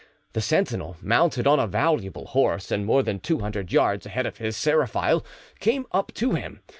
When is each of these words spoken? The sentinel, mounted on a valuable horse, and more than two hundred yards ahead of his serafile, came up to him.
The 0.33 0.41
sentinel, 0.41 0.97
mounted 0.99 1.45
on 1.45 1.59
a 1.59 1.67
valuable 1.67 2.25
horse, 2.25 2.71
and 2.71 2.87
more 2.87 3.03
than 3.03 3.19
two 3.19 3.41
hundred 3.41 3.71
yards 3.71 4.07
ahead 4.07 4.25
of 4.25 4.37
his 4.37 4.57
serafile, 4.57 5.23
came 5.59 5.85
up 5.91 6.11
to 6.15 6.31
him. 6.33 6.61